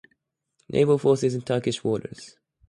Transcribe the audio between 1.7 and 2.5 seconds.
waters.